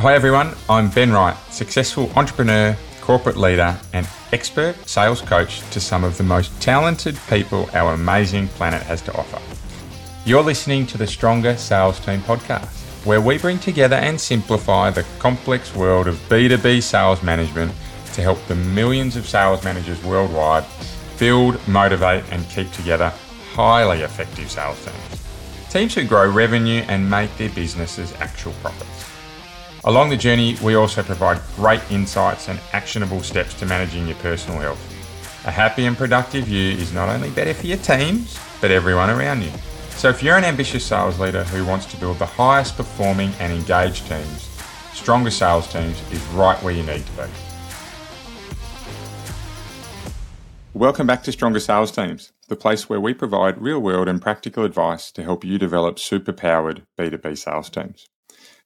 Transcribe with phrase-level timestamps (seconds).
[0.00, 0.54] Hi, everyone.
[0.66, 6.24] I'm Ben Wright, successful entrepreneur, corporate leader, and expert sales coach to some of the
[6.24, 9.38] most talented people our amazing planet has to offer.
[10.24, 15.04] You're listening to the Stronger Sales Team podcast, where we bring together and simplify the
[15.18, 17.70] complex world of B2B sales management
[18.14, 20.64] to help the millions of sales managers worldwide
[21.18, 23.12] build, motivate, and keep together
[23.52, 25.68] highly effective sales teams.
[25.68, 28.89] Teams who grow revenue and make their businesses actual profits.
[29.84, 34.60] Along the journey, we also provide great insights and actionable steps to managing your personal
[34.60, 34.78] health.
[35.46, 39.40] A happy and productive you is not only better for your teams, but everyone around
[39.40, 39.50] you.
[39.92, 43.54] So if you're an ambitious sales leader who wants to build the highest performing and
[43.54, 44.50] engaged teams,
[44.92, 47.30] Stronger Sales Teams is right where you need to be.
[50.74, 54.64] Welcome back to Stronger Sales Teams, the place where we provide real world and practical
[54.64, 58.06] advice to help you develop super powered B2B sales teams.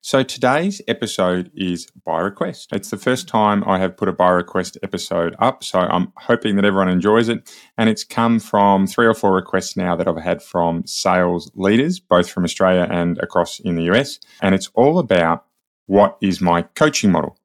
[0.06, 2.74] So today's episode is by request.
[2.74, 6.56] It's the first time I have put a by request episode up, so I'm hoping
[6.56, 7.50] that everyone enjoys it.
[7.78, 12.00] And it's come from three or four requests now that I've had from sales leaders,
[12.00, 14.20] both from Australia and across in the US.
[14.42, 15.46] And it's all about
[15.86, 17.38] what is my coaching model?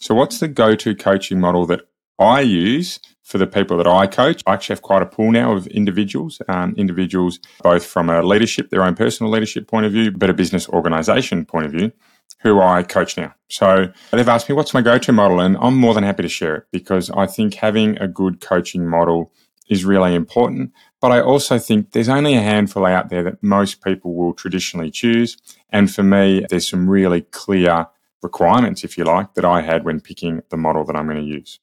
[0.00, 1.87] So, what's the go to coaching model that
[2.18, 4.42] I use for the people that I coach.
[4.46, 8.70] I actually have quite a pool now of individuals, um, individuals both from a leadership,
[8.70, 11.92] their own personal leadership point of view, but a business organization point of view,
[12.40, 13.34] who I coach now.
[13.48, 15.40] So they've asked me, what's my go to model?
[15.40, 18.86] And I'm more than happy to share it because I think having a good coaching
[18.86, 19.32] model
[19.68, 20.72] is really important.
[21.00, 24.90] But I also think there's only a handful out there that most people will traditionally
[24.90, 25.36] choose.
[25.70, 27.86] And for me, there's some really clear
[28.22, 31.22] requirements, if you like, that I had when picking the model that I'm going to
[31.22, 31.60] use.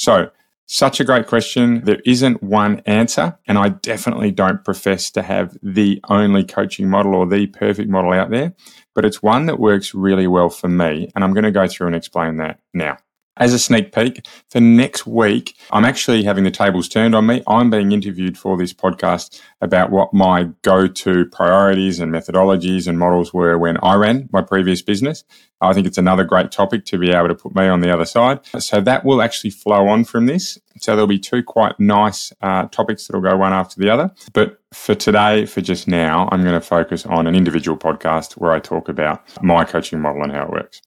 [0.00, 0.30] So,
[0.64, 1.84] such a great question.
[1.84, 7.14] There isn't one answer, and I definitely don't profess to have the only coaching model
[7.14, 8.54] or the perfect model out there,
[8.94, 11.88] but it's one that works really well for me, and I'm going to go through
[11.88, 12.96] and explain that now.
[13.40, 17.42] As a sneak peek, for next week, I'm actually having the tables turned on me.
[17.46, 22.98] I'm being interviewed for this podcast about what my go to priorities and methodologies and
[22.98, 25.24] models were when I ran my previous business.
[25.62, 28.04] I think it's another great topic to be able to put me on the other
[28.04, 28.40] side.
[28.58, 30.58] So that will actually flow on from this.
[30.80, 34.10] So there'll be two quite nice uh, topics that'll go one after the other.
[34.32, 38.52] But for today, for just now, I'm going to focus on an individual podcast where
[38.52, 40.80] I talk about my coaching model and how it works.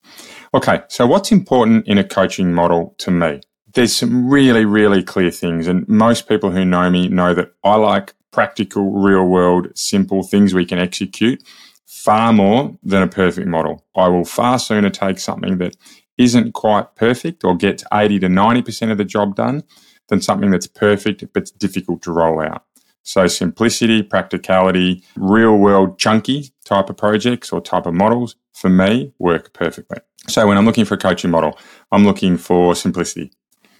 [0.56, 3.42] Okay, so what's important in a coaching model to me?
[3.74, 5.68] There's some really, really clear things.
[5.68, 10.54] And most people who know me know that I like practical, real world, simple things
[10.54, 11.42] we can execute
[11.88, 13.84] far more than a perfect model.
[13.96, 15.76] I will far sooner take something that
[16.20, 19.64] isn't quite perfect or gets 80 to 90% of the job done
[20.10, 22.64] than something that's perfect but difficult to roll out.
[23.04, 29.14] So simplicity, practicality, real world chunky type of projects or type of models for me
[29.20, 30.00] work perfectly.
[30.28, 31.60] So when I'm looking for a coaching model,
[31.92, 33.32] I'm looking for simplicity.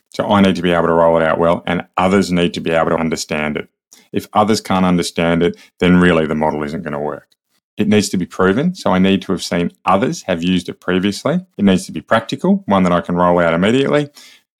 [0.10, 2.60] So I need to be able to roll it out well and others need to
[2.60, 3.70] be able to understand it.
[4.12, 7.30] If others can't understand it, then really the model isn't going to work.
[7.78, 8.76] It needs to be proven.
[8.76, 11.46] So I need to have seen others have used it previously.
[11.58, 14.10] It needs to be practical, one that I can roll out immediately,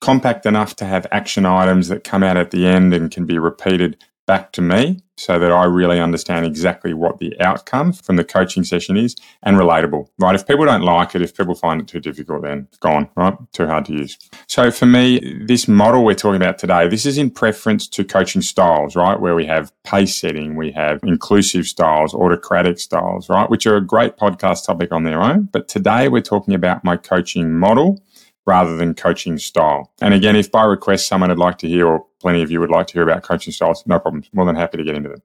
[0.02, 3.38] compact enough to have action items that come out at the end and can be
[3.38, 8.24] repeated back to me so that I really understand exactly what the outcome from the
[8.24, 10.34] coaching session is and relatable, right?
[10.34, 13.36] If people don't like it, if people find it too difficult, then gone, right?
[13.52, 14.18] Too hard to use.
[14.48, 18.42] So for me, this model we're talking about today, this is in preference to coaching
[18.42, 19.20] styles, right?
[19.20, 23.50] Where we have pace setting, we have inclusive styles, autocratic styles, right?
[23.50, 25.50] Which are a great podcast topic on their own.
[25.52, 28.02] But today we're talking about my coaching model
[28.46, 29.92] rather than coaching style.
[30.02, 32.70] And again, if by request someone would like to hear, or plenty of you would
[32.70, 34.24] like to hear about coaching styles, no problem.
[34.34, 35.22] More than happy to get into them.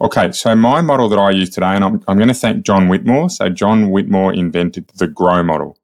[0.00, 2.88] Okay, so my model that I use today, and I'm, I'm going to thank John
[2.88, 3.30] Whitmore.
[3.30, 5.78] So, John Whitmore invented the GROW model.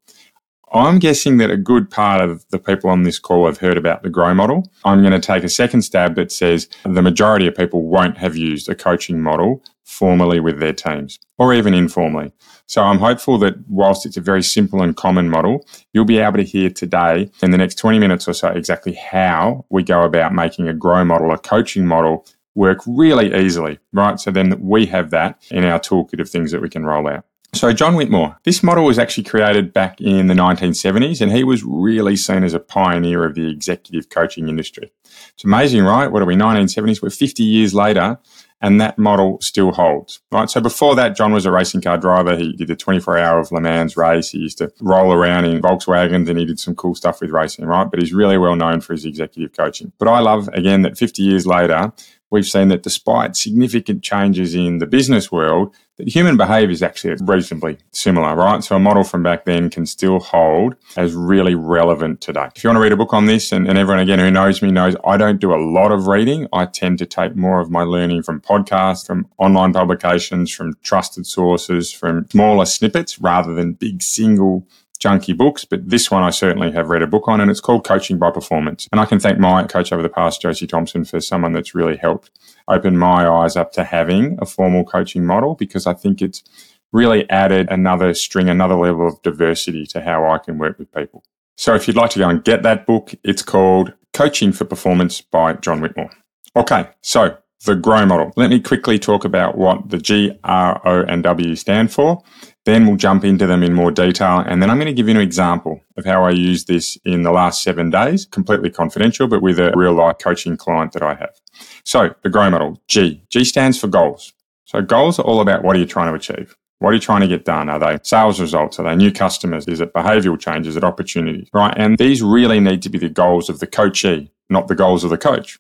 [0.72, 4.04] I'm guessing that a good part of the people on this call have heard about
[4.04, 4.70] the GROW model.
[4.84, 8.36] I'm going to take a second stab that says the majority of people won't have
[8.36, 12.32] used a coaching model formally with their teams or even informally.
[12.66, 16.36] So I'm hopeful that whilst it's a very simple and common model, you'll be able
[16.36, 20.32] to hear today in the next 20 minutes or so exactly how we go about
[20.32, 22.24] making a grow model, a coaching model
[22.54, 24.20] work really easily, right?
[24.20, 27.24] So then we have that in our toolkit of things that we can roll out.
[27.52, 31.64] So, John Whitmore, this model was actually created back in the 1970s, and he was
[31.64, 34.92] really seen as a pioneer of the executive coaching industry.
[35.34, 36.06] It's amazing, right?
[36.06, 37.02] What are we, 1970s?
[37.02, 38.18] We're 50 years later,
[38.60, 40.48] and that model still holds, right?
[40.48, 42.36] So, before that, John was a racing car driver.
[42.36, 44.30] He did a 24 hour of Le Mans race.
[44.30, 47.64] He used to roll around in Volkswagens and he did some cool stuff with racing,
[47.64, 47.90] right?
[47.90, 49.92] But he's really well known for his executive coaching.
[49.98, 51.92] But I love, again, that 50 years later,
[52.30, 57.14] we've seen that despite significant changes in the business world, that human behavior is actually
[57.22, 58.64] reasonably similar, right?
[58.64, 62.48] So a model from back then can still hold as really relevant today.
[62.54, 64.62] If you want to read a book on this, and, and everyone again who knows
[64.62, 66.48] me knows I don't do a lot of reading.
[66.52, 71.26] I tend to take more of my learning from podcasts, from online publications, from trusted
[71.26, 74.66] sources, from smaller snippets rather than big single
[75.00, 77.84] junky books, but this one I certainly have read a book on, and it's called
[77.84, 78.86] Coaching by Performance.
[78.92, 81.96] And I can thank my coach over the past, Josie Thompson, for someone that's really
[81.96, 82.30] helped
[82.68, 86.44] open my eyes up to having a formal coaching model because I think it's
[86.92, 91.24] really added another string, another level of diversity to how I can work with people.
[91.56, 95.20] So if you'd like to go and get that book, it's called Coaching for Performance
[95.20, 96.10] by John Whitmore.
[96.56, 98.32] Okay, so the GROW model.
[98.36, 102.22] Let me quickly talk about what the G, R, O, and W stand for.
[102.70, 104.44] Then we'll jump into them in more detail.
[104.46, 107.22] And then I'm going to give you an example of how I use this in
[107.22, 111.14] the last seven days, completely confidential, but with a real life coaching client that I
[111.14, 111.34] have.
[111.82, 113.24] So the GROW model, G.
[113.28, 114.32] G stands for goals.
[114.66, 116.56] So goals are all about what are you trying to achieve?
[116.78, 117.68] What are you trying to get done?
[117.68, 118.78] Are they sales results?
[118.78, 119.66] Are they new customers?
[119.66, 120.70] Is it behavioral changes?
[120.70, 121.48] Is it opportunities?
[121.52, 121.74] Right.
[121.76, 125.10] And these really need to be the goals of the coachee, not the goals of
[125.10, 125.58] the coach.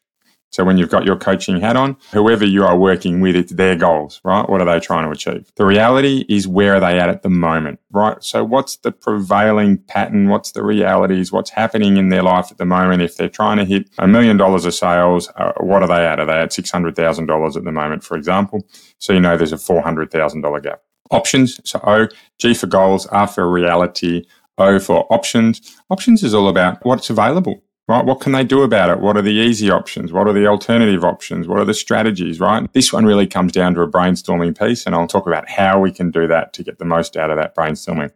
[0.50, 3.76] So when you've got your coaching hat on, whoever you are working with, it's their
[3.76, 4.48] goals, right?
[4.48, 5.50] What are they trying to achieve?
[5.54, 8.22] The reality is where are they at at the moment, right?
[8.22, 10.28] So what's the prevailing pattern?
[10.28, 11.30] What's the realities?
[11.30, 13.02] What's happening in their life at the moment?
[13.02, 16.18] If they're trying to hit a million dollars of sales, uh, what are they at?
[16.18, 18.66] Are they at $600,000 at the moment, for example?
[18.98, 20.82] So you know there's a $400,000 gap.
[21.12, 21.60] Options.
[21.64, 22.08] So O,
[22.38, 24.24] G for goals, R for reality,
[24.58, 25.76] O for options.
[25.90, 28.04] Options is all about what's available right?
[28.04, 29.00] What can they do about it?
[29.00, 30.12] What are the easy options?
[30.12, 31.48] What are the alternative options?
[31.48, 32.72] What are the strategies, right?
[32.72, 35.90] This one really comes down to a brainstorming piece, and I'll talk about how we
[35.90, 38.12] can do that to get the most out of that brainstorming.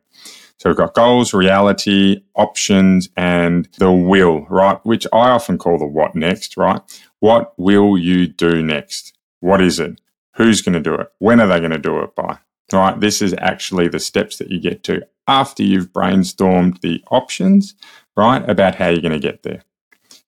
[0.59, 4.79] So we've got goals, reality, options, and the will, right?
[4.87, 6.81] Which I often call the what next, right?
[7.19, 9.13] What will you do next?
[9.41, 10.01] What is it?
[10.37, 11.09] Who's going to do it?
[11.19, 12.39] When are they going to do it by?
[12.73, 12.99] Right?
[12.99, 17.75] This is actually the steps that you get to after you've brainstormed the options,
[18.17, 19.63] right, about how you're going to get there.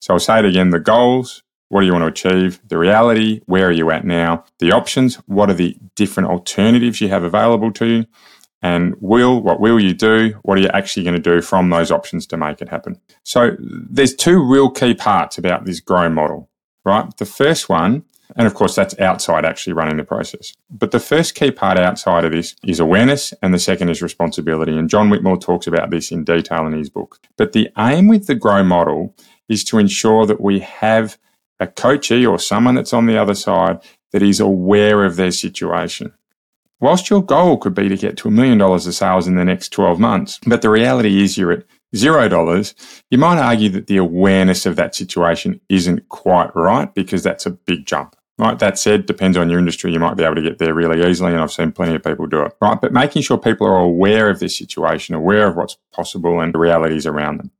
[0.00, 2.60] So I'll say it again the goals, what do you want to achieve?
[2.68, 4.44] The reality, where are you at now?
[4.60, 8.06] The options, what are the different alternatives you have available to you?
[8.62, 10.38] And will, what will you do?
[10.42, 13.00] What are you actually going to do from those options to make it happen?
[13.22, 16.48] So there's two real key parts about this grow model,
[16.84, 17.14] right?
[17.16, 20.52] The first one and of course, that's outside actually running the process.
[20.70, 24.76] But the first key part outside of this is awareness, and the second is responsibility.
[24.76, 27.18] And John Whitmore talks about this in detail in his book.
[27.36, 29.14] But the aim with the Grow model
[29.48, 31.18] is to ensure that we have
[31.60, 33.80] a coachee or someone that's on the other side
[34.12, 36.12] that is aware of their situation.
[36.80, 39.44] Whilst your goal could be to get to a million dollars of sales in the
[39.44, 41.64] next 12 months, but the reality is you're at
[41.94, 42.74] zero dollars,
[43.10, 47.50] you might argue that the awareness of that situation isn't quite right because that's a
[47.50, 48.15] big jump.
[48.38, 48.58] Right.
[48.58, 49.92] That said, depends on your industry.
[49.92, 52.26] You might be able to get there really easily, and I've seen plenty of people
[52.26, 52.54] do it.
[52.60, 52.78] Right.
[52.78, 56.58] But making sure people are aware of this situation, aware of what's possible and the
[56.58, 57.50] realities around them.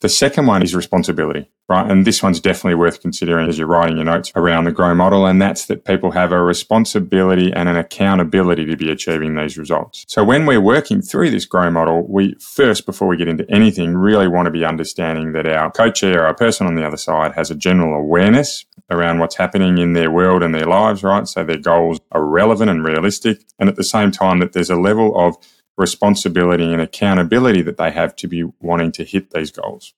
[0.00, 1.90] The second one is responsibility, right?
[1.90, 5.26] And this one's definitely worth considering as you're writing your notes around the GROW model.
[5.26, 10.04] And that's that people have a responsibility and an accountability to be achieving these results.
[10.06, 13.96] So when we're working through this GROW model, we first, before we get into anything,
[13.96, 17.32] really want to be understanding that our coach or our person on the other side
[17.32, 21.28] has a general awareness around what's happening in their world and their lives, right?
[21.28, 23.44] So their goals are relevant and realistic.
[23.58, 25.36] And at the same time, that there's a level of
[25.76, 29.94] responsibility and accountability that they have to be wanting to hit these goals.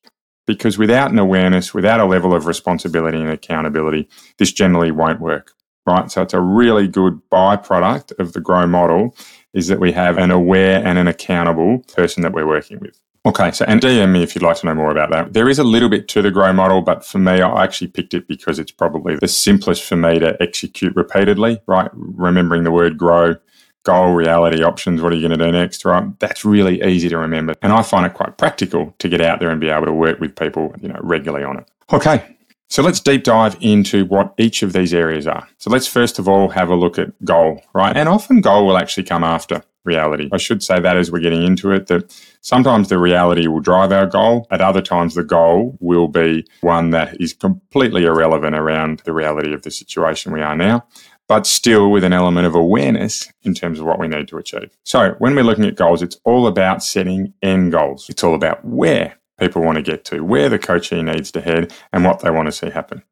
[0.46, 5.52] Because without an awareness, without a level of responsibility and accountability, this generally won't work.
[5.86, 6.10] Right.
[6.10, 9.16] So it's a really good byproduct of the grow model
[9.54, 13.00] is that we have an aware and an accountable person that we're working with.
[13.26, 15.34] Okay, so and DM me if you'd like to know more about that.
[15.34, 18.14] There is a little bit to the grow model, but for me, I actually picked
[18.14, 21.90] it because it's probably the simplest for me to execute repeatedly, right?
[21.92, 23.34] Remembering the word grow
[23.82, 26.18] goal, reality, options, what are you going to do next, right?
[26.18, 27.54] That's really easy to remember.
[27.62, 30.20] And I find it quite practical to get out there and be able to work
[30.20, 31.70] with people, you know, regularly on it.
[31.92, 32.36] Okay.
[32.68, 35.48] So let's deep dive into what each of these areas are.
[35.58, 37.96] So let's first of all have a look at goal, right?
[37.96, 40.28] And often goal will actually come after reality.
[40.32, 43.92] I should say that as we're getting into it, that sometimes the reality will drive
[43.92, 44.46] our goal.
[44.50, 49.52] At other times, the goal will be one that is completely irrelevant around the reality
[49.52, 50.86] of the situation we are now
[51.30, 54.76] but still with an element of awareness in terms of what we need to achieve.
[54.82, 58.10] So when we're looking at goals, it's all about setting end goals.
[58.10, 61.72] It's all about where people want to get to, where the coachee needs to head,
[61.92, 63.04] and what they want to see happen.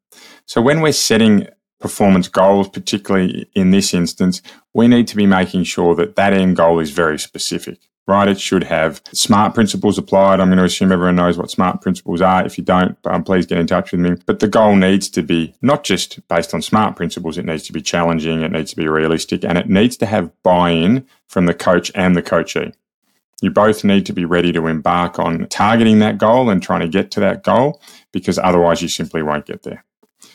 [0.47, 1.47] So when we're setting
[1.81, 4.43] performance goals, particularly in this instance,
[4.75, 7.79] we need to be making sure that that end goal is very specific.
[8.09, 8.27] right?
[8.27, 10.41] It should have SMART principles applied.
[10.41, 12.45] I'm going to assume everyone knows what SMART principles are.
[12.45, 14.17] If you don't, um, please get in touch with me.
[14.25, 17.73] But the goal needs to be not just based on SMART principles, it needs to
[17.73, 21.45] be challenging, it needs to be realistic, and it needs to have buy in from
[21.45, 22.73] the coach and the coachee.
[23.43, 26.89] You both need to be ready to embark on targeting that goal and trying to
[26.89, 27.81] get to that goal
[28.11, 29.85] because otherwise you simply won't get there.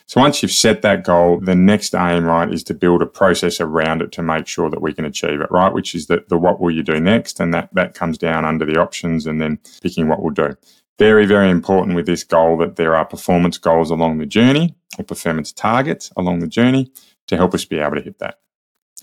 [0.05, 3.61] So once you've set that goal, the next aim, right, is to build a process
[3.61, 5.73] around it to make sure that we can achieve it, right?
[5.73, 7.39] Which is the, the what will you do next?
[7.39, 10.55] And that, that comes down under the options and then picking what we'll do.
[10.99, 15.05] Very, very important with this goal that there are performance goals along the journey or
[15.05, 16.91] performance targets along the journey
[17.27, 18.39] to help us be able to hit that.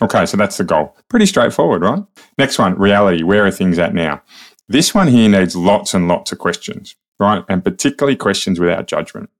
[0.03, 0.97] Okay, so that's the goal.
[1.09, 2.03] Pretty straightforward, right?
[2.39, 3.23] Next one, reality.
[3.23, 4.23] Where are things at now?
[4.69, 7.45] This one here needs lots and lots of questions, right?
[7.49, 9.31] And particularly questions without judgment.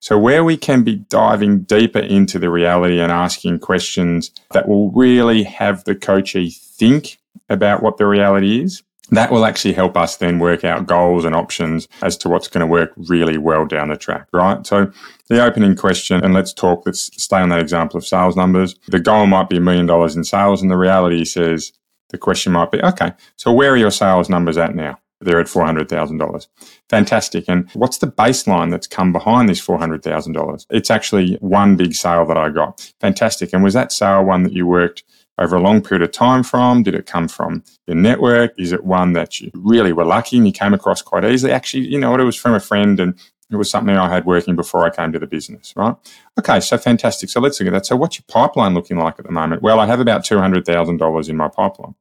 [0.00, 4.90] So, where we can be diving deeper into the reality and asking questions that will
[4.92, 7.18] really have the coachee think
[7.50, 11.34] about what the reality is, that will actually help us then work out goals and
[11.34, 14.66] options as to what's going to work really well down the track, right?
[14.66, 14.90] So,
[15.28, 18.76] the opening question, and let's talk, let's stay on that example of sales numbers.
[18.88, 21.72] The goal might be a million dollars in sales, and the reality says
[22.08, 24.98] the question might be, okay, so where are your sales numbers at now?
[25.20, 26.46] They're at $400,000.
[26.88, 27.44] Fantastic.
[27.48, 30.66] And what's the baseline that's come behind this $400,000?
[30.70, 32.92] It's actually one big sale that I got.
[33.00, 33.52] Fantastic.
[33.52, 35.04] And was that sale one that you worked
[35.38, 36.82] over a long period of time from?
[36.82, 38.52] Did it come from your network?
[38.58, 41.52] Is it one that you really were lucky and you came across quite easily?
[41.52, 42.20] Actually, you know what?
[42.20, 43.18] It was from a friend and
[43.50, 45.96] it was something I had working before I came to the business, right?
[46.38, 47.30] Okay, so fantastic.
[47.30, 47.86] So let's look at that.
[47.86, 49.60] So what's your pipeline looking like at the moment?
[49.60, 51.94] Well, I have about $200,000 in my pipeline.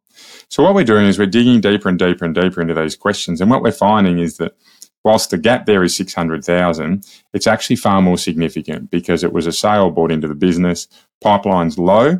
[0.50, 3.42] So what we're doing is we're digging deeper and deeper and deeper into these questions.
[3.42, 4.56] And what we're finding is that
[5.04, 9.52] whilst the gap there is 600,000, it's actually far more significant because it was a
[9.52, 10.88] sale bought into the business,
[11.22, 12.18] pipeline's low,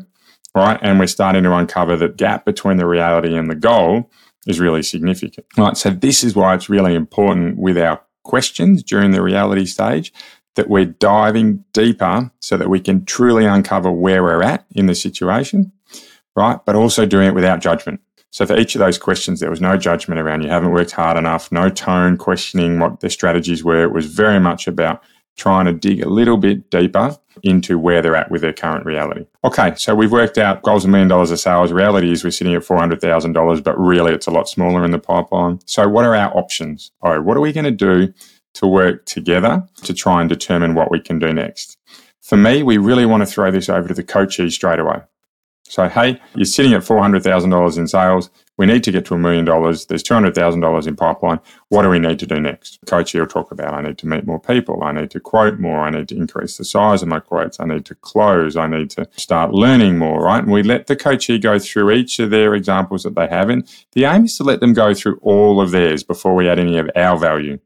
[0.54, 0.78] right?
[0.82, 4.10] And we're starting to uncover that gap between the reality and the goal
[4.46, 5.46] is really significant.
[5.56, 5.76] Right.
[5.76, 10.12] So this is why it's really important with our questions during the reality stage
[10.56, 14.94] that we're diving deeper so that we can truly uncover where we're at in the
[14.94, 15.72] situation,
[16.36, 16.58] right?
[16.64, 18.00] But also doing it without judgment.
[18.30, 21.16] So for each of those questions, there was no judgment around you haven't worked hard
[21.16, 23.82] enough, no tone questioning what their strategies were.
[23.82, 25.02] It was very much about
[25.36, 29.26] trying to dig a little bit deeper into where they're at with their current reality.
[29.42, 31.72] Okay, so we've worked out goals a million dollars of sales.
[31.72, 35.58] Reality is we're sitting at $400,000, but really it's a lot smaller in the pipeline.
[35.64, 36.92] So what are our options?
[37.02, 38.12] Oh, what are we going to do
[38.54, 41.78] to work together to try and determine what we can do next?
[42.20, 45.00] For me, we really want to throw this over to the coachee straight away.
[45.70, 48.28] So, hey, you're sitting at $400,000 in sales.
[48.58, 49.86] We need to get to a million dollars.
[49.86, 51.38] There's $200,000 in pipeline.
[51.68, 52.80] What do we need to do next?
[52.86, 54.82] Coach will talk about I need to meet more people.
[54.82, 55.78] I need to quote more.
[55.78, 57.60] I need to increase the size of my quotes.
[57.60, 58.56] I need to close.
[58.56, 60.42] I need to start learning more, right?
[60.42, 63.48] And we let the coachee go through each of their examples that they have.
[63.48, 66.58] And the aim is to let them go through all of theirs before we add
[66.58, 67.60] any of our value.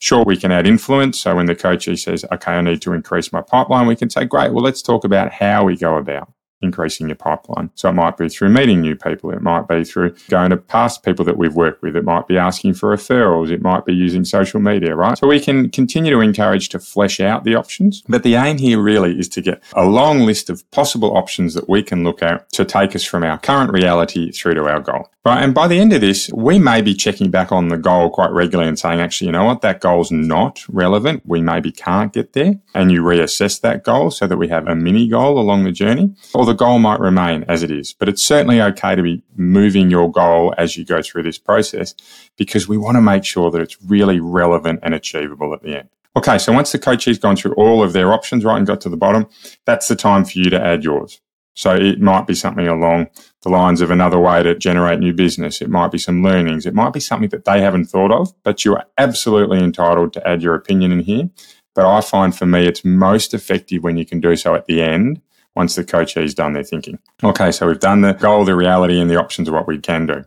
[0.00, 1.20] Sure, we can add influence.
[1.20, 4.24] So when the coachee says, okay, I need to increase my pipeline, we can say,
[4.24, 6.32] great, well, let's talk about how we go about
[6.64, 7.70] increasing your pipeline.
[7.74, 9.30] So it might be through meeting new people.
[9.30, 11.96] It might be through going to past people that we've worked with.
[11.96, 13.50] It might be asking for referrals.
[13.50, 15.16] It might be using social media, right?
[15.16, 18.02] So we can continue to encourage to flesh out the options.
[18.08, 21.68] But the aim here really is to get a long list of possible options that
[21.68, 25.08] we can look at to take us from our current reality through to our goal.
[25.26, 25.42] Right.
[25.42, 28.30] And by the end of this, we may be checking back on the goal quite
[28.30, 29.62] regularly and saying, actually, you know what?
[29.62, 31.22] That goal's not relevant.
[31.24, 32.60] We maybe can't get there.
[32.74, 36.14] And you reassess that goal so that we have a mini goal along the journey.
[36.34, 37.94] Or the goal might remain as it is.
[37.94, 41.94] But it's certainly okay to be moving your goal as you go through this process
[42.36, 45.88] because we want to make sure that it's really relevant and achievable at the end.
[46.16, 48.90] Okay, so once the coachee's gone through all of their options, right, and got to
[48.90, 49.26] the bottom,
[49.64, 51.20] that's the time for you to add yours.
[51.54, 53.08] So it might be something along
[53.42, 55.62] the lines of another way to generate new business.
[55.62, 56.66] It might be some learnings.
[56.66, 60.28] It might be something that they haven't thought of, but you are absolutely entitled to
[60.28, 61.30] add your opinion in here.
[61.74, 64.82] But I find for me, it's most effective when you can do so at the
[64.82, 65.20] end
[65.54, 66.98] once the coachee's done their thinking.
[67.22, 70.06] Okay, so we've done the goal, the reality, and the options of what we can
[70.06, 70.24] do.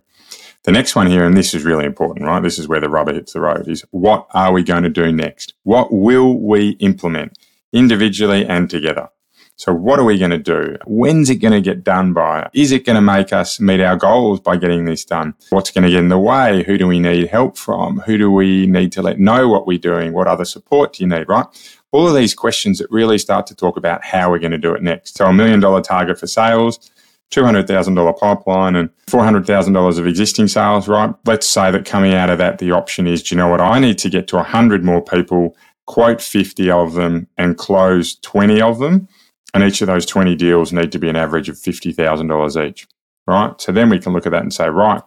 [0.64, 2.42] The next one here, and this is really important, right?
[2.42, 5.12] This is where the rubber hits the road, is what are we going to do
[5.12, 5.54] next?
[5.64, 7.38] What will we implement
[7.72, 9.10] individually and together?
[9.58, 10.78] So what are we going to do?
[10.86, 12.48] When's it going to get done by?
[12.54, 15.34] Is it going to make us meet our goals by getting this done?
[15.50, 16.62] What's going to get in the way?
[16.62, 17.98] Who do we need help from?
[18.02, 20.14] Who do we need to let know what we're doing?
[20.14, 21.48] What other support do you need, right?
[21.92, 24.76] All of these questions that really start to talk about how we're going to do
[24.76, 25.18] it next.
[25.18, 26.92] So a million dollar target for sales,
[27.32, 31.16] $200,000 pipeline and $400,000 of existing sales, right?
[31.26, 33.62] Let's say that coming out of that, the option is, do you know what?
[33.62, 38.62] I need to get to 100 more people, quote 50 of them and close 20
[38.62, 39.08] of them
[39.54, 42.88] and each of those 20 deals need to be an average of $50,000 each,
[43.26, 43.60] right?
[43.60, 45.02] So then we can look at that and say, right,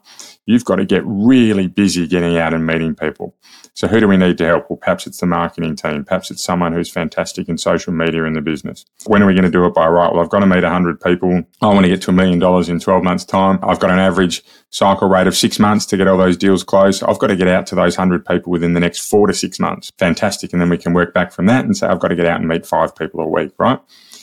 [0.47, 3.37] you've got to get really busy getting out and meeting people.
[3.75, 4.68] So who do we need to help?
[4.68, 6.04] Well, perhaps it's the marketing team.
[6.04, 8.85] Perhaps it's someone who's fantastic in social media in the business.
[9.06, 9.87] When are we going to do it by?
[9.87, 10.12] Right.
[10.12, 11.42] Well, I've got to meet 100 people.
[11.62, 13.59] I want to get to a million dollars in 12 months time.
[13.62, 17.04] I've got an average cycle rate of six months to get all those deals closed.
[17.04, 19.61] I've got to get out to those 100 people within the next four to six
[19.61, 19.92] months.
[19.99, 20.52] Fantastic.
[20.52, 22.40] And then we can work back from that and say, I've got to get out
[22.40, 23.80] and meet five people a week, right?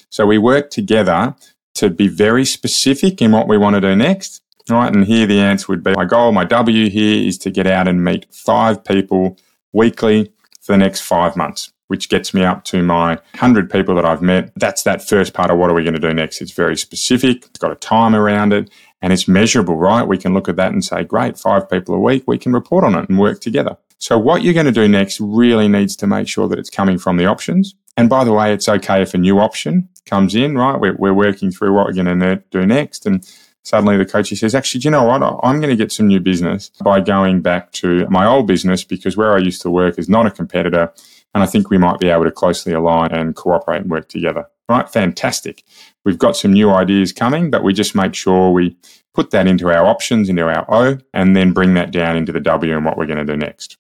[0.10, 1.36] So we work together
[1.76, 4.42] to be very specific in what we want to do next.
[4.70, 4.94] Right.
[4.94, 7.88] And here the answer would be my goal, my W here is to get out
[7.88, 9.38] and meet five people
[9.72, 14.04] weekly for the next five months, which gets me up to my 100 people that
[14.04, 14.52] I've met.
[14.58, 16.42] That's that first part of what are we going to do next.
[16.42, 17.46] It's very specific.
[17.46, 18.70] It's got a time around it
[19.02, 20.06] and it's measurable, right?
[20.06, 22.24] We can look at that and say, great, five people a week.
[22.28, 23.78] We can report on it and work together.
[24.00, 26.98] So what you're going to do next really needs to make sure that it's coming
[26.98, 27.76] from the options.
[27.96, 30.80] And by the way, it's okay if a new option comes in, right?
[30.80, 33.08] We're, we're working through what we're going to do next.
[33.08, 33.28] And
[33.64, 35.24] suddenly the coach says, actually, do you know what?
[35.44, 39.18] I'm going to get some new business by going back to my old business because
[39.18, 40.94] where I used to work is not a competitor.
[41.34, 44.46] And I think we might be able to closely align and cooperate and work together.
[44.70, 44.88] Right?
[44.88, 45.64] Fantastic.
[46.06, 48.78] We've got some new ideas coming, but we just make sure we
[49.14, 52.40] put that into our options, into our O, and then bring that down into the
[52.40, 53.78] W and what we're going to do next.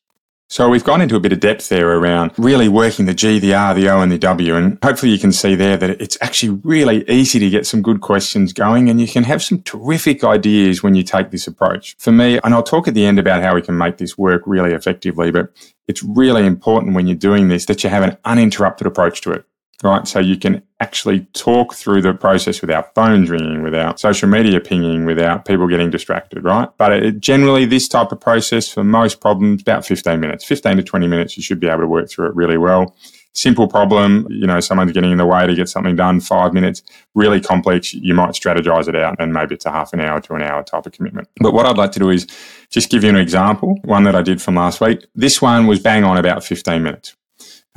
[0.49, 3.53] So we've gone into a bit of depth there around really working the G, the
[3.53, 4.55] R, the O and the W.
[4.55, 7.99] And hopefully you can see there that it's actually really easy to get some good
[7.99, 11.97] questions going and you can have some terrific ideas when you take this approach.
[11.99, 14.43] For me, and I'll talk at the end about how we can make this work
[14.45, 15.51] really effectively, but
[15.85, 19.45] it's really important when you're doing this that you have an uninterrupted approach to it
[19.83, 20.07] right?
[20.07, 25.05] So you can actually talk through the process without phones ringing, without social media pinging,
[25.05, 26.69] without people getting distracted, right?
[26.77, 30.83] But it, generally, this type of process for most problems, about 15 minutes, 15 to
[30.83, 32.95] 20 minutes, you should be able to work through it really well.
[33.33, 36.81] Simple problem, you know, someone's getting in the way to get something done, five minutes.
[37.13, 40.33] Really complex, you might strategize it out and maybe it's a half an hour to
[40.33, 41.27] an hour type of commitment.
[41.39, 42.25] But what I'd like to do is
[42.71, 45.05] just give you an example, one that I did from last week.
[45.13, 47.15] This one was bang on about 15 minutes.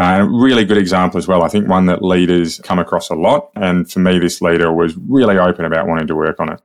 [0.01, 1.43] Uh, a really good example as well.
[1.43, 3.51] I think one that leaders come across a lot.
[3.55, 6.63] And for me, this leader was really open about wanting to work on it.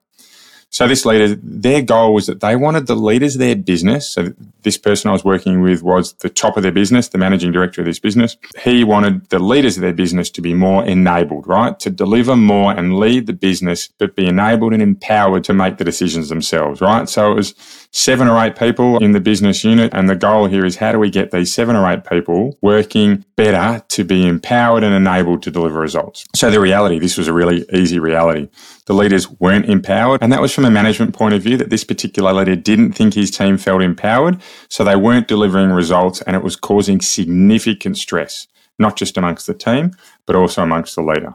[0.69, 4.09] So this leader, their goal was that they wanted the leaders of their business.
[4.09, 7.51] So this person I was working with was the top of their business, the managing
[7.51, 8.35] director of this business.
[8.61, 11.77] He wanted the leaders of their business to be more enabled, right?
[11.79, 15.85] To deliver more and lead the business, but be enabled and empowered to make the
[15.85, 17.07] decisions themselves, right?
[17.07, 19.89] So it was seven or eight people in the business unit.
[19.93, 23.23] And the goal here is how do we get these seven or eight people working
[23.37, 26.25] better to be empowered and enabled to deliver results?
[26.35, 28.49] So the reality, this was a really easy reality.
[28.85, 30.21] The leaders weren't empowered.
[30.21, 33.13] And that was from a management point of view that this particular leader didn't think
[33.13, 34.41] his team felt empowered.
[34.69, 39.53] So they weren't delivering results and it was causing significant stress, not just amongst the
[39.53, 39.91] team,
[40.25, 41.33] but also amongst the leader.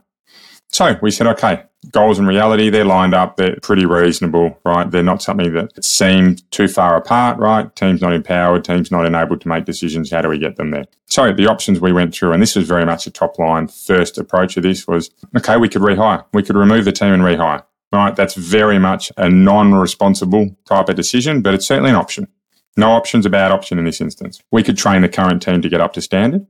[0.73, 3.37] So we said, okay, goals and reality, they're lined up.
[3.37, 4.91] They're pretty reasonable, right?
[4.91, 7.75] They're not something that seemed too far apart, right?
[7.75, 10.11] Team's not empowered, team's not enabled to make decisions.
[10.11, 10.85] How do we get them there?
[11.07, 14.19] So the options we went through, and this was very much a top line first
[14.19, 16.25] approach of this was, okay, we could rehire.
[16.35, 18.15] We could remove the team and rehire, right?
[18.15, 22.29] That's very much a non-responsible type of decision, but it's certainly an option.
[22.77, 24.43] No option's a bad option in this instance.
[24.53, 26.47] We could train the current team to get up to standard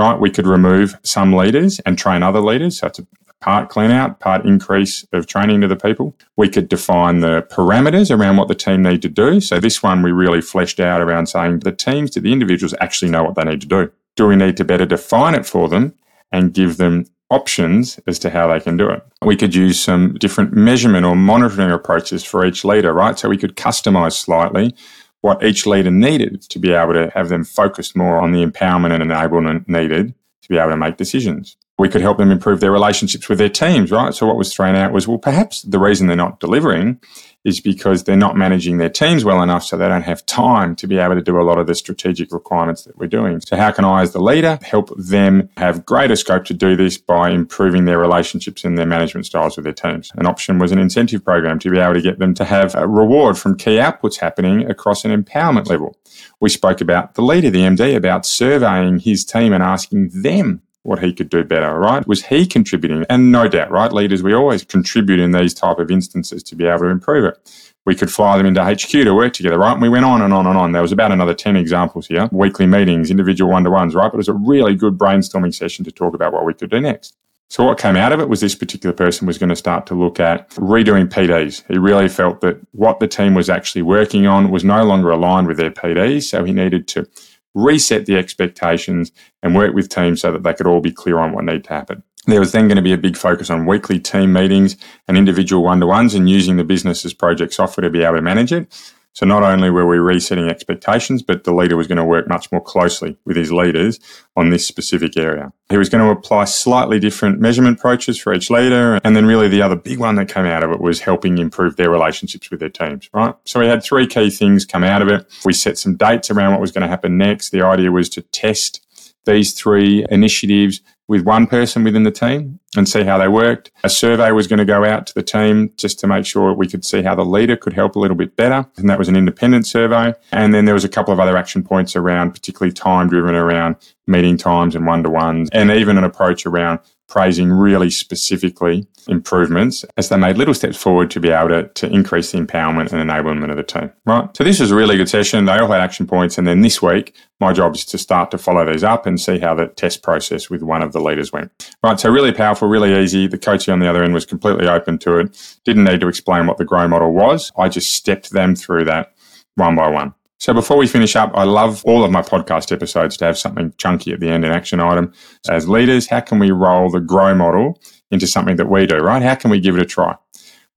[0.00, 0.18] right?
[0.18, 2.78] We could remove some leaders and train other leaders.
[2.78, 3.06] So it's a
[3.40, 6.14] part clean out, part increase of training to the people.
[6.36, 9.40] We could define the parameters around what the team need to do.
[9.40, 13.10] So this one we really fleshed out around saying the teams to the individuals actually
[13.10, 13.90] know what they need to do.
[14.16, 15.94] Do we need to better define it for them
[16.30, 19.02] and give them options as to how they can do it?
[19.22, 23.18] We could use some different measurement or monitoring approaches for each leader, right?
[23.18, 24.74] So we could customize slightly
[25.22, 29.00] what each leader needed to be able to have them focus more on the empowerment
[29.00, 32.70] and enablement needed to be able to make decisions we could help them improve their
[32.70, 34.12] relationships with their teams, right?
[34.12, 37.00] So what was thrown out was, well, perhaps the reason they're not delivering
[37.42, 40.86] is because they're not managing their teams well enough so they don't have time to
[40.86, 43.40] be able to do a lot of the strategic requirements that we're doing.
[43.40, 46.98] So how can I as the leader help them have greater scope to do this
[46.98, 50.12] by improving their relationships and their management styles with their teams?
[50.16, 52.86] An option was an incentive program to be able to get them to have a
[52.86, 55.96] reward from key outputs happening across an empowerment level.
[56.40, 61.02] We spoke about the leader, the MD, about surveying his team and asking them what
[61.02, 62.06] he could do better, right?
[62.06, 63.04] Was he contributing?
[63.10, 63.92] And no doubt, right?
[63.92, 67.38] Leaders, we always contribute in these type of instances to be able to improve it.
[67.86, 69.72] We could fly them into HQ to work together, right?
[69.72, 70.72] And we went on and on and on.
[70.72, 72.28] There was about another 10 examples here.
[72.30, 74.10] Weekly meetings, individual one-to-ones, right?
[74.10, 76.80] But it was a really good brainstorming session to talk about what we could do
[76.80, 77.16] next.
[77.48, 79.94] So what came out of it was this particular person was going to start to
[79.94, 81.64] look at redoing PDs.
[81.66, 85.48] He really felt that what the team was actually working on was no longer aligned
[85.48, 86.24] with their PDs.
[86.24, 87.08] So he needed to
[87.54, 91.32] reset the expectations and work with teams so that they could all be clear on
[91.32, 92.02] what needed to happen.
[92.26, 94.76] There was then going to be a big focus on weekly team meetings
[95.08, 98.22] and individual one to ones and using the business's project software to be able to
[98.22, 98.68] manage it.
[99.12, 102.50] So not only were we resetting expectations, but the leader was going to work much
[102.52, 103.98] more closely with his leaders
[104.36, 105.52] on this specific area.
[105.68, 109.00] He was going to apply slightly different measurement approaches for each leader.
[109.02, 111.76] And then really the other big one that came out of it was helping improve
[111.76, 113.34] their relationships with their teams, right?
[113.44, 115.26] So we had three key things come out of it.
[115.44, 117.50] We set some dates around what was going to happen next.
[117.50, 118.86] The idea was to test
[119.24, 123.72] these three initiatives with one person within the team and see how they worked.
[123.82, 126.68] A survey was going to go out to the team just to make sure we
[126.68, 128.64] could see how the leader could help a little bit better.
[128.76, 130.14] And that was an independent survey.
[130.30, 133.74] And then there was a couple of other action points around, particularly time driven around
[134.06, 136.78] meeting times and one to ones, and even an approach around
[137.10, 141.92] praising really specifically improvements as they made little steps forward to be able to, to
[141.92, 143.90] increase the empowerment and enablement of the team.
[144.06, 144.34] Right.
[144.36, 145.44] So this was a really good session.
[145.44, 146.38] They all had action points.
[146.38, 149.40] And then this week, my job is to start to follow these up and see
[149.40, 151.50] how the test process with one of the leaders went.
[151.82, 151.98] Right.
[151.98, 153.26] So really powerful, really easy.
[153.26, 155.58] The coaching on the other end was completely open to it.
[155.64, 157.50] Didn't need to explain what the grow model was.
[157.58, 159.14] I just stepped them through that
[159.56, 160.14] one by one.
[160.40, 163.74] So before we finish up, I love all of my podcast episodes to have something
[163.76, 165.12] chunky at the end, an action item.
[165.50, 167.78] As leaders, how can we roll the grow model
[168.10, 169.22] into something that we do, right?
[169.22, 170.16] How can we give it a try?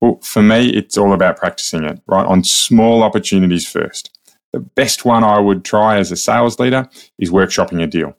[0.01, 2.25] Well, for me, it's all about practicing it, right?
[2.25, 4.19] On small opportunities first.
[4.51, 8.17] The best one I would try as a sales leader is workshopping a deal.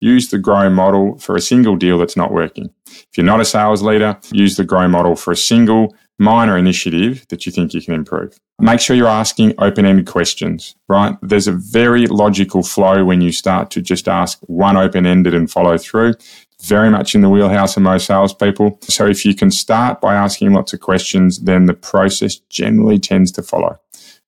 [0.00, 2.70] Use the grow model for a single deal that's not working.
[2.86, 7.26] If you're not a sales leader, use the grow model for a single minor initiative
[7.28, 8.38] that you think you can improve.
[8.58, 11.16] Make sure you're asking open ended questions, right?
[11.20, 15.50] There's a very logical flow when you start to just ask one open ended and
[15.50, 16.14] follow through.
[16.62, 18.78] Very much in the wheelhouse of most salespeople.
[18.82, 23.30] So if you can start by asking lots of questions, then the process generally tends
[23.32, 23.78] to follow,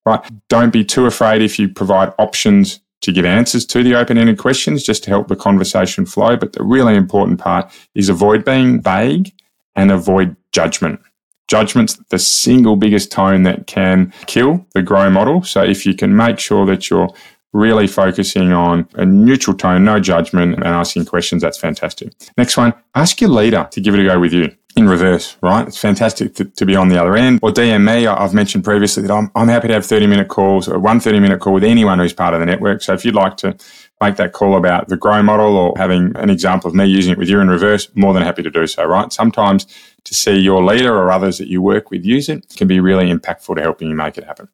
[0.05, 0.21] right?
[0.49, 4.39] Don't be too afraid if you provide options to give answers to the open ended
[4.39, 6.37] questions just to help the conversation flow.
[6.37, 9.33] But the really important part is avoid being vague
[9.75, 11.01] and avoid judgment.
[11.49, 15.43] Judgment's the single biggest tone that can kill the grow model.
[15.43, 17.09] So if you can make sure that you're
[17.53, 22.13] really focusing on a neutral tone, no judgment, and asking questions, that's fantastic.
[22.37, 25.67] Next one, ask your leader to give it a go with you in reverse, right?
[25.67, 27.41] It's fantastic to, to, be on the other end.
[27.43, 30.69] Or DM me, I've mentioned previously that I'm, I'm happy to have 30 minute calls
[30.69, 32.83] or one 30 minute call with anyone who's part of the network.
[32.83, 33.57] So if you'd like to
[34.01, 37.19] make that call about the grow model or having an example of me using it
[37.19, 39.13] with you in reverse, more than happy to do so, right?
[39.13, 39.67] Sometimes
[40.05, 43.13] to see your leader or others that you work with use it can be really
[43.13, 44.49] impactful to helping you make it happen.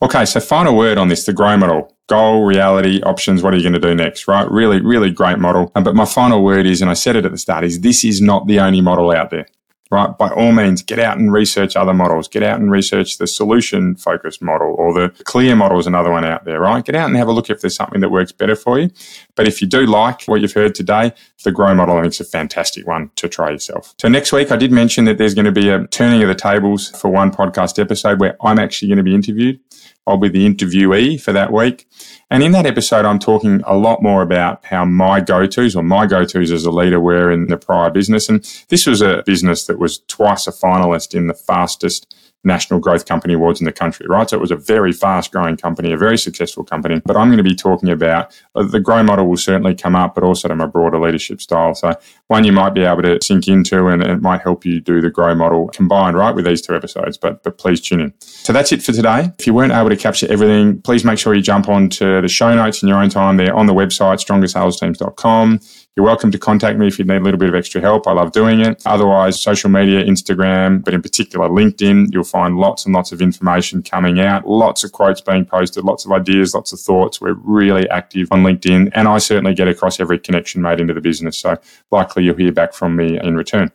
[0.00, 3.42] Okay, so final word on this the grow model goal, reality, options.
[3.42, 4.28] What are you going to do next?
[4.28, 4.48] Right?
[4.48, 5.72] Really, really great model.
[5.74, 8.04] Um, but my final word is, and I said it at the start, is this
[8.04, 9.46] is not the only model out there
[9.90, 10.16] right?
[10.16, 12.28] By all means, get out and research other models.
[12.28, 16.24] Get out and research the solution focused model or the clear model is another one
[16.24, 16.84] out there, right?
[16.84, 18.90] Get out and have a look if there's something that works better for you.
[19.34, 21.12] But if you do like what you've heard today,
[21.44, 23.94] the Grow model, I think it's a fantastic one to try yourself.
[24.00, 26.34] So next week, I did mention that there's going to be a turning of the
[26.34, 29.60] tables for one podcast episode where I'm actually going to be interviewed.
[30.06, 31.88] I'll be the interviewee for that week.
[32.30, 35.82] And in that episode, I'm talking a lot more about how my go tos or
[35.82, 38.28] my go tos as a leader were in the prior business.
[38.28, 42.14] And this was a business that was twice a finalist in the fastest
[42.46, 44.30] National Growth Company Awards in the country, right?
[44.30, 47.02] So it was a very fast growing company, a very successful company.
[47.04, 50.14] But I'm going to be talking about uh, the grow model will certainly come up,
[50.14, 51.74] but also to my broader leadership style.
[51.74, 51.92] So
[52.28, 55.10] one you might be able to sink into and it might help you do the
[55.10, 57.18] grow model combined, right, with these two episodes.
[57.18, 58.14] But, but please tune in.
[58.20, 59.32] So that's it for today.
[59.38, 62.28] If you weren't able to capture everything, please make sure you jump on to the
[62.28, 63.36] show notes in your own time.
[63.36, 65.60] They're on the website, strongersalesteams.com.
[65.96, 68.06] You're welcome to contact me if you need a little bit of extra help.
[68.06, 68.82] I love doing it.
[68.84, 73.82] Otherwise, social media, Instagram, but in particular LinkedIn, you'll find lots and lots of information
[73.82, 77.18] coming out, lots of quotes being posted, lots of ideas, lots of thoughts.
[77.18, 81.00] We're really active on LinkedIn, and I certainly get across every connection made into the
[81.00, 81.38] business.
[81.38, 81.56] So
[81.90, 83.72] likely you'll hear back from me in return.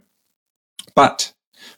[0.93, 1.33] But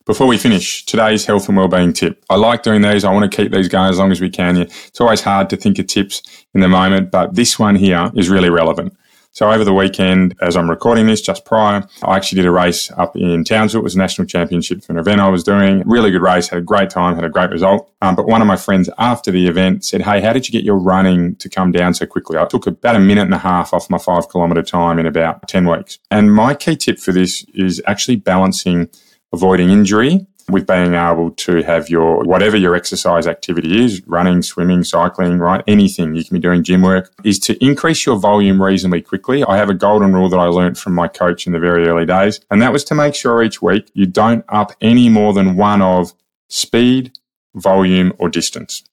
[0.06, 2.22] before we finish, today's health and wellbeing tip.
[2.30, 3.06] I like doing these.
[3.06, 4.58] I want to keep these going as long as we can.
[4.58, 6.22] It's always hard to think of tips
[6.54, 8.98] in the moment, but this one here is really relevant.
[9.34, 12.92] So over the weekend, as I'm recording this just prior, I actually did a race
[12.92, 13.82] up in Townsville.
[13.82, 15.82] It was a national championship for an event I was doing.
[15.88, 17.92] Really good race, had a great time, had a great result.
[18.04, 20.64] Um, but one of my friends after the event said, Hey, how did you get
[20.64, 22.38] your running to come down so quickly?
[22.38, 25.48] I took about a minute and a half off my five kilometer time in about
[25.48, 25.98] 10 weeks.
[26.12, 28.88] And my key tip for this is actually balancing
[29.34, 34.84] avoiding injury with being able to have your whatever your exercise activity is running swimming
[34.84, 39.02] cycling right anything you can be doing gym work is to increase your volume reasonably
[39.02, 39.44] quickly.
[39.46, 42.06] I have a golden rule that i learned from my coach in the very early
[42.06, 45.56] days and that was to make sure each week you don't up any more than
[45.56, 46.14] one of
[46.50, 47.18] speed
[47.56, 48.84] volume or distance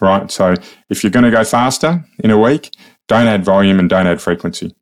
[0.00, 0.30] right?
[0.30, 0.54] So
[0.90, 2.70] if you're going to go faster in a week
[3.08, 4.74] don't add volume and don't add frequency.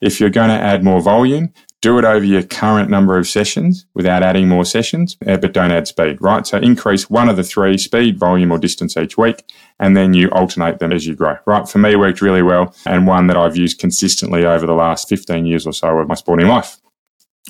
[0.00, 3.86] If you're going to add more volume do it over your current number of sessions
[3.94, 6.46] without adding more sessions, but don't add speed, right?
[6.46, 9.44] So increase one of the three speed, volume, or distance each week,
[9.78, 11.68] and then you alternate them as you grow, right?
[11.68, 15.46] For me, worked really well and one that I've used consistently over the last 15
[15.46, 16.78] years or so of my sporting life.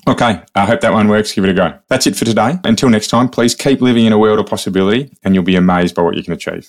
[0.08, 1.32] Okay, I hope that one works.
[1.32, 1.78] Give it a go.
[1.88, 2.58] That's it for today.
[2.64, 5.94] Until next time, please keep living in a world of possibility and you'll be amazed
[5.94, 6.66] by what you can achieve.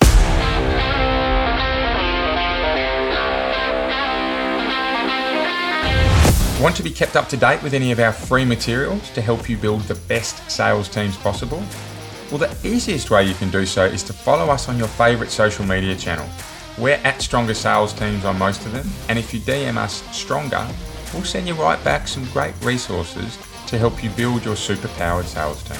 [6.61, 9.49] Want to be kept up to date with any of our free materials to help
[9.49, 11.57] you build the best sales teams possible?
[12.29, 15.31] Well, the easiest way you can do so is to follow us on your favourite
[15.31, 16.29] social media channel.
[16.77, 20.67] We're at Stronger Sales Teams on most of them, and if you DM us Stronger,
[21.15, 25.63] we'll send you right back some great resources to help you build your superpowered sales
[25.63, 25.79] team.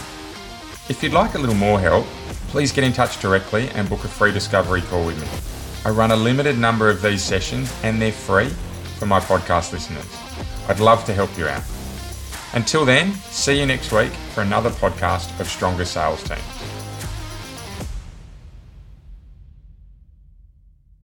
[0.90, 2.08] If you'd like a little more help,
[2.48, 5.28] please get in touch directly and book a free discovery call with me.
[5.86, 8.50] I run a limited number of these sessions and they're free
[8.98, 10.31] for my podcast listeners.
[10.72, 11.64] I'd love to help you out.
[12.54, 16.71] Until then, see you next week for another podcast of Stronger Sales Teams.